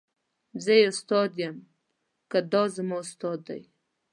زه 0.63 0.71
یې 0.79 0.83
استاد 0.89 1.31
یم 1.41 1.55
که 2.31 2.39
دای 2.51 2.69
زما 2.77 2.97
استاد 3.03 3.39
دی. 3.47 3.61